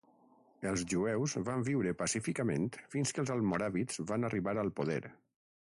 Els 0.69 0.85
jueus 0.93 1.35
van 1.49 1.65
viure 1.67 1.93
pacíficament 1.99 2.65
fins 2.95 3.13
que 3.17 3.23
els 3.27 3.35
almoràvits 3.37 4.03
van 4.13 4.29
arribar 4.31 4.59
al 4.65 4.77
poder. 4.81 5.01